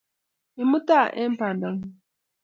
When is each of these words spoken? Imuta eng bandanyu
Imuta 0.61 0.99
eng 1.21 1.35
bandanyu 1.39 1.89